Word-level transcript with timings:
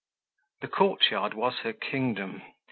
The 0.61 0.67
courtyard 0.67 1.35
was 1.35 1.59
her 1.59 1.73
kingdom. 1.73 2.41